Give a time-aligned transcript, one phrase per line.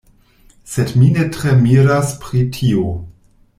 [0.75, 2.89] Sed mi ne tre miras pri tio.